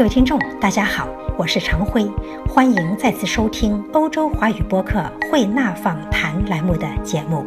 [0.00, 2.10] 各位听众，大家好，我是常辉，
[2.48, 7.44] 欢迎再次收听欧洲华语播客慧纳访谈栏目的节目。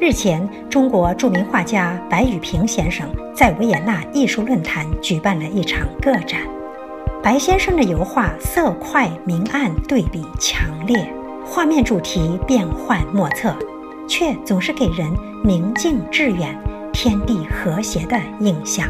[0.00, 6.40] 日前，中国著名画家白宇平先生在维也纳艺术论坛举办了一场个展。
[7.20, 11.12] 白先生的油画色块明暗对比强烈，
[11.44, 13.52] 画面主题变幻莫测，
[14.06, 15.12] 却总是给人
[15.42, 16.56] 宁静致远、
[16.92, 18.88] 天地和谐的印象。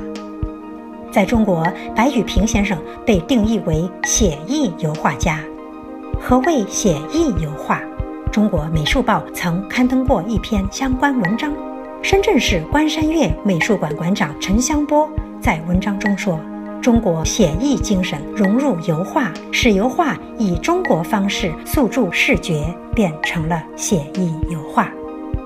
[1.15, 2.77] 在中国，白宇平先生
[3.07, 5.39] 被定义为写意油画家。
[6.21, 7.81] 何谓写意油画？
[8.32, 11.53] 中国美术报曾刊登过一篇相关文章。
[12.03, 15.09] 深圳市关山月美术馆馆长陈香波
[15.40, 16.37] 在文章中说
[16.82, 24.90] ：“中国写意精神融入油画，使油画以中国方式诉诸视觉，变成了写意油画。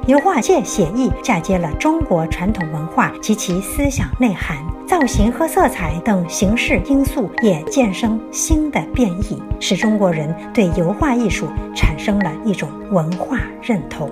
[0.08, 4.56] 油画借写意嫁接了中国传统文化及其思想内涵。”
[4.88, 11.46] 造型和色彩等形式因素也渐生新的变异，使中国人对油画艺术
[11.76, 14.10] 产生了一种文化认同。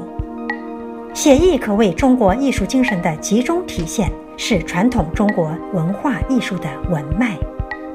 [1.14, 7.38] 写意可谓中国艺术精神的集中体现，是传统中国文化艺术的文脉。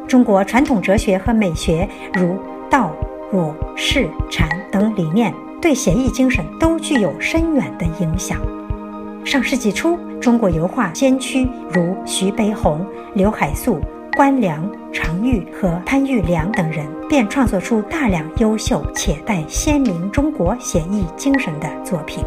[0.08, 2.36] 中国传统哲学和美学，如
[2.68, 2.92] 道、
[3.32, 5.32] 儒、释、禅等理念，
[5.62, 8.40] 对写意精神都具有深远的影响。
[9.24, 9.98] 上世纪初。
[10.22, 13.82] 中国油画先驱如徐悲鸿、刘海粟、
[14.16, 22.24] 关良、常玉和潘玉良等人，便创作出大量优秀且带鲜明中国写意精神的作品。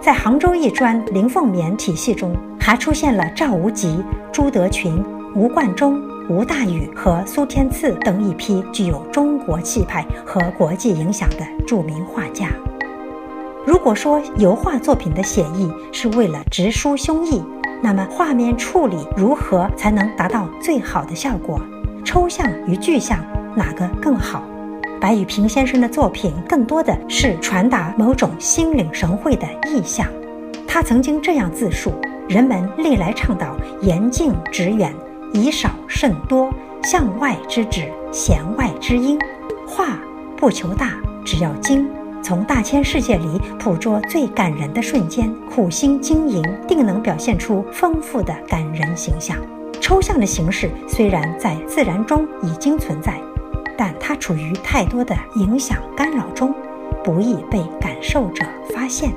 [0.00, 4.02] 在杭州艺专林凤眠体系中，还出现了赵无极、
[4.32, 12.50] 朱德群、吴冠中、吴大羽和苏天赐等一批具有中国气派和国际影响的著名画家。
[13.66, 17.42] 如果说油画作品的写意是为了直抒胸臆，
[17.82, 21.58] 那么画面处理如何才能达到最好的效果？
[22.04, 23.18] 抽象与具象
[23.56, 24.42] 哪个更好？
[25.00, 30.06] 白宇平先生的作品更多的是传达某种心领神会的意象。
[30.66, 31.90] 他曾经这样自述：
[32.28, 34.92] 人们历来倡导言近直远，
[35.32, 36.52] 以少胜多，
[36.82, 39.18] 向外之旨，弦外之音。
[39.66, 39.98] 画
[40.36, 40.94] 不求大，
[41.24, 41.88] 只要精。
[42.22, 49.36] 从大千世界里捕捉最感人的瞬间，苦心经营，定能表现出丰富的感人形象。
[49.80, 53.20] 抽象的形式虽然在自然中已经存在，
[53.76, 56.52] 但它处于太多的影响干扰中，
[57.04, 58.44] 不易被感受者
[58.74, 59.12] 发现。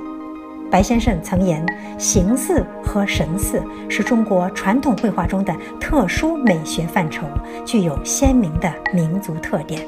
[0.71, 1.63] 白先生曾言
[1.99, 7.27] ：“形似和神似是中国传统绘画中的特殊美学范畴，
[7.65, 9.85] 具有鲜明的民族特点。”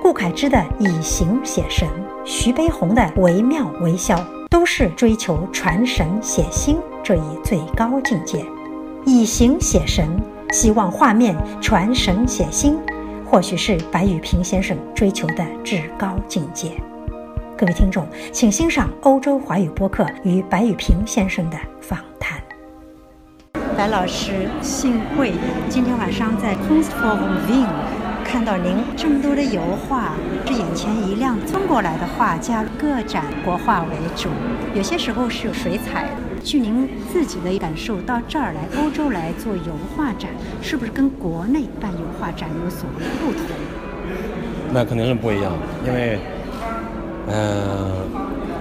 [0.00, 1.86] 顾恺之的以形写神，
[2.24, 4.16] 徐悲鸿的惟妙惟肖，
[4.48, 8.44] 都是追求传神写心这一最高境界。
[9.04, 10.08] 以形写神，
[10.52, 12.78] 希望画面传神写心，
[13.26, 16.70] 或许是白宇平先生追求的至高境界。
[17.60, 22.40] 各位听众，请欣赏欧洲华语播客与白宇平先生的访谈。
[23.76, 25.34] 白老师，幸会，
[25.68, 27.68] 今天晚上在 Kunstforum Wien。
[28.24, 30.14] 看到您这么多的油画，
[30.46, 31.36] 是眼前一亮。
[31.44, 34.30] 中国来的画家个展国画为主，
[34.74, 36.10] 有些时候是有水彩的。
[36.42, 40.30] 据您自己的感受，到这儿来欧洲来做油画展，
[40.62, 42.88] 是不是跟国内办油画展有所
[43.22, 43.42] 不同？
[44.72, 45.52] 那肯定是不一样，
[45.84, 46.18] 因为，
[47.32, 47.90] 嗯，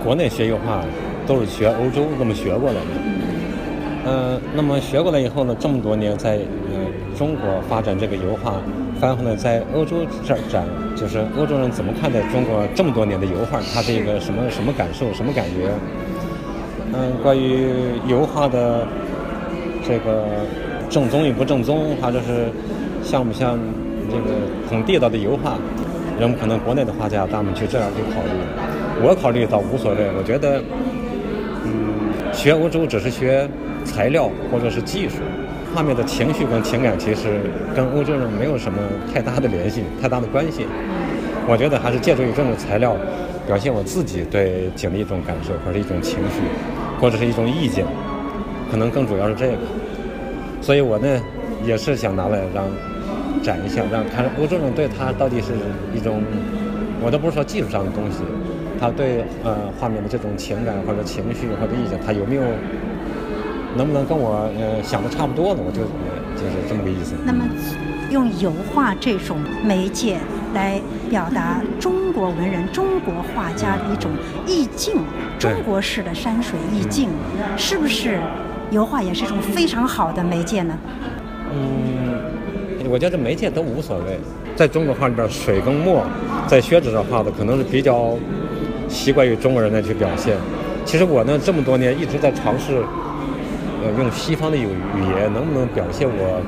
[0.04, 0.84] 国内学油画
[1.26, 2.82] 都是学欧洲那么学过来的。
[4.06, 6.40] 嗯，那么学过来以后呢，这么多年在
[7.18, 8.54] 中国发展这个油画。
[9.02, 13.60] 然后呢，在欧洲这儿展，就是欧洲人怎么看待中国这么多年的油画？
[13.74, 15.14] 他是一个什么什么感受？
[15.14, 15.70] 什么感觉？
[16.92, 17.72] 嗯，关于
[18.08, 18.86] 油画的
[19.88, 20.26] 这个
[20.90, 22.52] 正宗与不正宗，或者是
[23.02, 23.58] 像不像
[24.12, 24.36] 这个
[24.70, 25.58] 很地道的油画？
[26.20, 28.30] 人们可能国内的画家他们去这样去考虑，
[29.02, 30.10] 我考虑倒无所谓。
[30.18, 30.62] 我觉得，
[31.64, 33.48] 嗯，学欧洲只是学
[33.86, 35.16] 材料或者是技术。
[35.74, 37.40] 画面的情绪跟情感其实
[37.76, 38.80] 跟欧洲人没有什么
[39.14, 40.66] 太大的联系、 太大的关系。
[41.48, 42.98] 我觉得还是借助于这种材料，
[43.48, 46.42] 表现我自己对景的一种感受，或者一种情绪，
[47.00, 47.86] 或者是一种意见，
[48.70, 49.58] 可能更主要是这个。
[50.60, 51.08] 所以我呢，
[51.66, 52.66] 也是想拿来让
[53.42, 55.54] 展一下，让看欧洲人对他到底是
[55.94, 56.22] 一种，
[57.02, 58.24] 我都不是说技术上的东西，
[58.80, 62.44] 他对呃画面的这种情感或者情绪或者意见，他有没有？
[63.78, 65.62] 能不能跟我呃想的差不多呢？
[65.64, 65.82] 我就
[66.34, 67.14] 就是这么个意思。
[67.24, 67.46] 那么，
[68.10, 70.18] 用油画这种媒介
[70.56, 74.10] 来表达中国文人、中国画家的一种
[74.48, 74.96] 意境，
[75.38, 77.10] 中国式的山水意境，
[77.56, 78.18] 是不是
[78.72, 80.76] 油画也是一种非常好的媒介呢？
[81.54, 81.99] 嗯，
[82.90, 84.20] 我觉得媒介都无所谓。
[84.56, 86.04] 在中国画里边，水跟墨
[86.48, 88.18] 在宣纸上画的，可能是比较
[88.90, 90.36] 习惯于中国人的去表现。
[90.84, 92.84] 其实我呢，这么多年一直在尝试，
[93.84, 96.42] 呃，用西方的语语言能不能表现我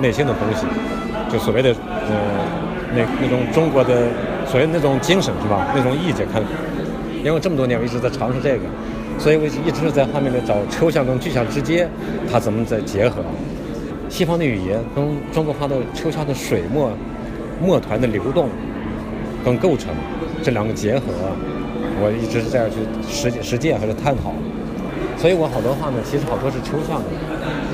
[0.00, 0.66] 内心的东西，
[1.32, 2.12] 就所谓的呃
[2.94, 4.08] 那那种中国的
[4.46, 5.68] 所谓那种精神是吧？
[5.74, 6.42] 那种意境看。
[7.22, 8.64] 因为这么多年我一直在尝试这个，
[9.18, 11.88] 所以我一直在画面里找抽象跟具象之间，
[12.30, 13.22] 它怎么在结合？
[14.10, 16.92] 西方的语言跟中国画的抽象的水墨
[17.62, 18.50] 墨团的流动
[19.44, 19.94] 跟构成
[20.42, 21.06] 这两个结合，
[22.02, 22.76] 我一直是这样去
[23.08, 24.34] 实实践或者探讨。
[25.16, 27.08] 所以我好多画呢，其实好多是抽象的，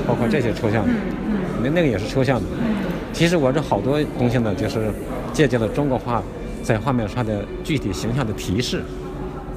[0.07, 0.93] 包括这些抽象的，
[1.63, 2.45] 那那个也是抽象的。
[3.11, 4.91] 其实我这好多东西呢，就是
[5.33, 6.21] 借鉴了中国画
[6.61, 8.83] 在画面上的具体形象的提示。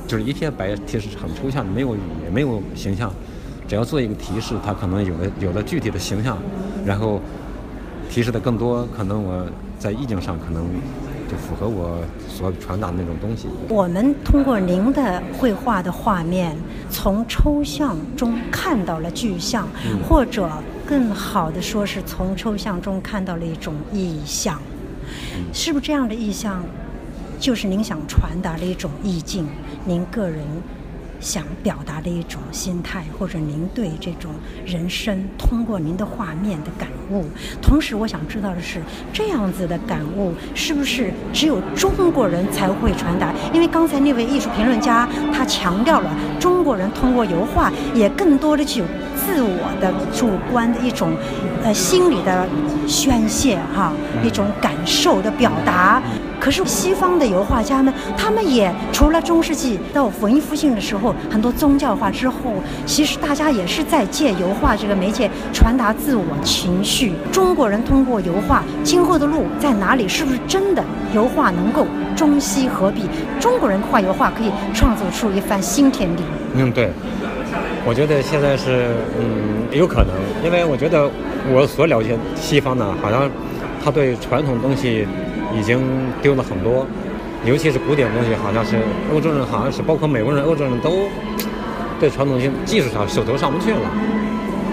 [0.06, 3.12] 就是一片白，其实很抽象的，没有语言，没有形象。
[3.70, 6.36] 只要做一个提示，它可能有了有了具体的形象，
[6.84, 7.20] 然后
[8.10, 9.46] 提示的更多，可能我
[9.78, 10.64] 在意境上可能
[11.30, 13.46] 就符合我所传达的那种东西。
[13.68, 16.56] 我们通过您的绘画的画面，
[16.90, 19.68] 从抽象中看到了具象，
[20.04, 20.50] 或者
[20.84, 24.60] 更好的说是从抽象中看到了一种意象，
[25.52, 26.60] 是不是这样的意象？
[27.38, 29.46] 就是您想传达的一种意境，
[29.84, 30.44] 您个人
[31.20, 34.30] 想表达的一种心态，或者您对这种
[34.64, 37.26] 人生通过您的画面的感悟。
[37.60, 38.80] 同时，我想知道的是，
[39.12, 43.32] 这样子的感悟是不是只有中国人才会传达？
[43.52, 51.12] 因为刚才那位艺术评论家他强调了，中国人通过油画也更多的具有自我的主观的一种
[51.62, 52.48] 呃心理的
[52.86, 53.92] 宣泄哈，
[54.24, 56.02] 一种感受的表达。
[56.40, 62.54] 可是西方的油画家们，他们也除了中世纪到文艺复兴的时候，很多宗教化之后，
[62.86, 67.12] 其实大家也是在借油画这个媒介传达自我情绪。
[67.30, 70.08] 中国人通过油画，今后的路在哪里？
[70.08, 70.82] 是不是真的
[71.14, 73.02] 油画能够中西合璧？
[73.38, 76.22] 中国人画油画可以创造出一番新天地？
[76.54, 76.90] 嗯，对，
[77.84, 81.08] 我觉得现在是嗯有可能，因为我觉得
[81.52, 83.30] 我所了解西方呢，好像
[83.84, 85.06] 他对传统东西。
[85.58, 85.80] 已经
[86.22, 86.86] 丢了很多，
[87.44, 88.76] 尤其是古典东西，好像是
[89.12, 91.08] 欧洲人，好像是包括美国人、欧洲人都
[91.98, 93.80] 对传统性技术上手头上不去了。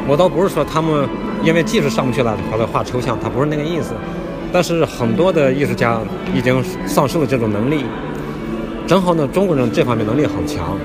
[0.07, 1.07] 我倒不是说他们
[1.43, 3.93] 因为技术上不去了，跑来画抽象，他不是那个意思。
[4.51, 5.99] 但是很多的艺术家
[6.33, 7.83] 已经丧失了这种能力。
[8.85, 10.77] 正好呢，中国人这方面能力很强。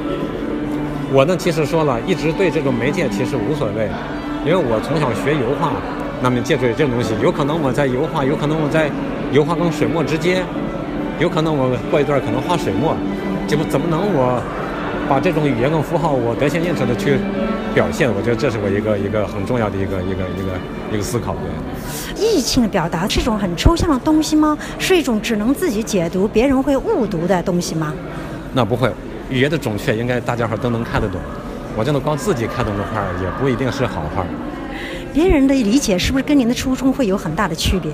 [1.12, 3.88] 我呢，其实说了一直对这种媒介其实无所谓，
[4.44, 5.72] 因为我从小学油画，
[6.20, 8.90] 那么借助这种东西，有可能我在油画，有可能我在。
[9.32, 10.44] 油画跟水墨之间，
[11.18, 12.94] 有可能我过一段可能画水墨，
[13.48, 14.38] 结果怎么能我
[15.08, 17.16] 把这种语言跟符号我得心应手的去
[17.74, 18.06] 表现？
[18.14, 20.52] 我觉得这是我一个一个很重要的一个一个一个
[20.92, 21.34] 一个思考。
[21.36, 24.56] 对，意境的表达是一种很抽象的东西吗？
[24.78, 27.94] 是一种只能自己解读，别人会误读的东西吗？
[28.52, 28.92] 那不会，
[29.30, 31.18] 语言的准确应该大家伙都能看得懂。
[31.74, 34.26] 我真的光自己看懂的画也不一定是好画。
[35.14, 37.90] 别人的理解是不是跟您的初衷会有很大的区别？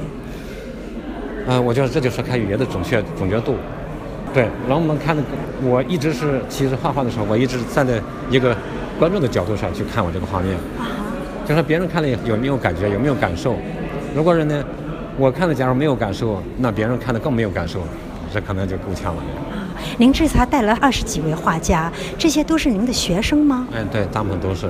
[1.49, 3.57] 嗯，我觉得这就是看语言的准确准确度。
[4.35, 5.23] 对，然后我们看的，
[5.63, 7.99] 我一直是其实画画的时候，我一直站在
[8.31, 8.55] 一个
[8.99, 10.55] 观众的角度上去看我这个画面，
[11.47, 13.57] 就说别人看了有没有感觉，有没有感受。
[14.15, 14.63] 如果人呢，
[15.17, 17.81] 我看了假如没有感受，那别人看的更没有感受，
[18.33, 19.23] 这可能就够呛了。
[19.97, 23.67] 您这次还带来二十几位画家，这些都是您的学生吗？
[23.73, 24.69] 嗯，对，大部分都是。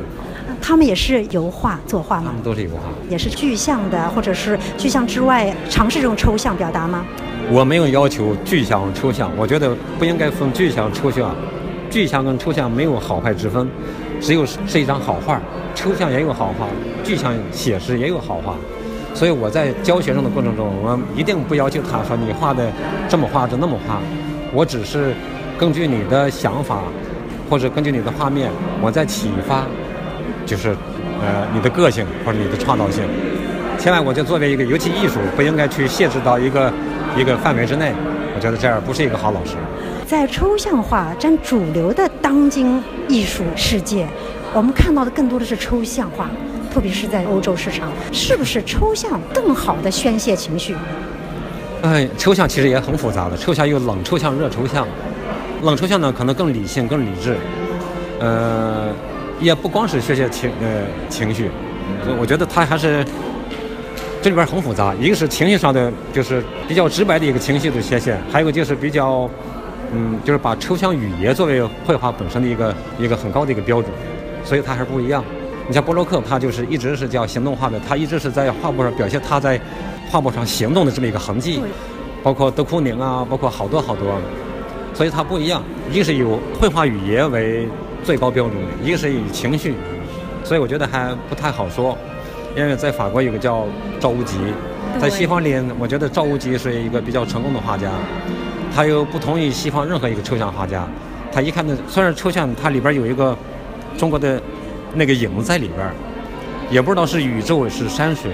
[0.69, 2.25] 他们也是油画作画吗？
[2.27, 7.07] 他们都是油画，也是具象的，或者是具象之外尝试这种抽象表达吗？
[7.51, 11.35] 我没有要求具象抽象，我觉得不应该分具象抽象，
[11.89, 13.67] 具象跟抽象没有好坏之分，
[14.21, 15.41] 只有是一张好画，
[15.75, 16.67] 抽象也有好画，
[17.03, 18.55] 具象写实也有好画，
[19.15, 22.71] 所以我在教学生的过程中，我一定不要求他说你画的
[23.09, 24.03] 这么画就那么画，
[24.53, 25.15] 我只是
[25.59, 26.83] 根据你的想法，
[27.49, 28.51] 或者根据你的画面，
[28.83, 29.65] 我在启发。
[30.49, 30.71] 就是，
[31.21, 33.05] 呃，你的个性或者你的创造性，
[33.79, 36.73] 千万我就作为一个尤其艺术，不应该去限制到一个
[37.19, 37.93] 一个范围之内。
[38.35, 39.57] 我觉得这样不是一个好老师。
[40.07, 44.09] 在抽象化占主流的当今艺术世界，
[44.55, 46.31] 我们看到的更多的是抽象化，
[46.73, 50.75] 特别是在欧洲市场，是不是抽象更好的宣泄情绪？
[51.83, 54.87] 哎，抽象其实也很复杂的，抽象又冷抽象、热抽象。
[55.63, 57.37] 冷抽象呢，可能更理性、更理智。
[58.21, 58.89] 呃。
[59.41, 61.51] 也不光是宣泄情呃情绪，
[62.19, 63.05] 我觉得他还是
[64.21, 64.95] 这里边很复杂。
[64.95, 69.29] 一个是情绪上的，就是比较直白的一个情绪的宣泄；还有一个就是比较，
[69.93, 73.93] 嗯，就是把抽象语言作为绘画本身的一个一个很高的一个标准，
[74.45, 75.25] 所以它还是不一样。
[75.67, 79.61] 你像波洛克，他就是一直是叫行动画的，他一直是在画布上表现他在
[80.11, 81.63] 画布上行动的这么一个痕迹。
[82.21, 84.21] 包括德库宁啊，包括好多好多，
[84.93, 85.63] 所以它不一样。
[85.89, 87.69] 一个是有绘画语言为
[88.05, 89.75] 最高标准，一个是以情绪，
[90.45, 91.97] 所以我觉得还不太好说。
[92.57, 93.67] 因为在法国有个叫
[94.01, 94.39] 赵无极，
[95.01, 97.91] 在西方里，我觉得赵无极是一个比较成功的画家。
[98.75, 100.87] 他又不同于西方任何一个抽象画家，
[101.31, 103.37] 他一看呢，虽然抽象，它里边有一个
[103.97, 104.41] 中国的
[104.95, 105.91] 那个影在里边，
[106.71, 108.33] 也不知道是宇宙是山水，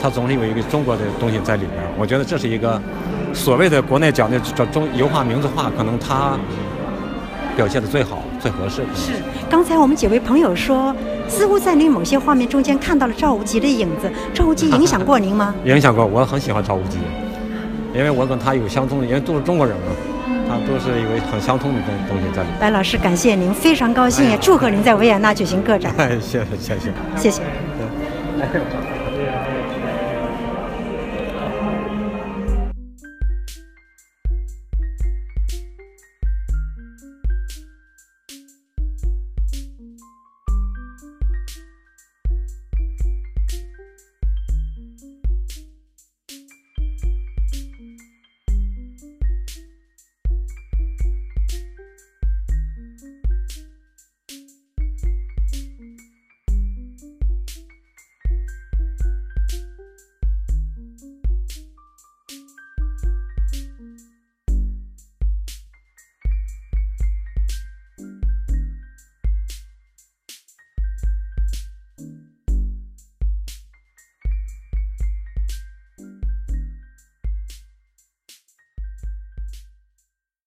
[0.00, 1.82] 它总是有一个中国的东西在里边。
[1.98, 2.80] 我觉得这是一个。
[3.32, 6.38] 所谓的国内讲的叫中油画名字画，可能他
[7.56, 8.82] 表现的最好、最合适。
[8.94, 9.12] 是，
[9.48, 10.94] 刚才我们几位朋友说，
[11.26, 14.12] 似乎在您某些画面中间看到了赵无极的影子。
[14.34, 15.54] 赵无极影响过您吗？
[15.64, 16.98] 影响过，我很喜欢赵无极，
[17.94, 19.84] 因为我跟他有相通的，因为都是中国人嘛，
[20.46, 22.58] 他都是一个很相通的东东西在里面。
[22.60, 25.90] 白老师，感谢您，非常高兴，也祝贺您在维也纳举行个展。
[26.20, 27.40] 谢谢谢谢谢谢。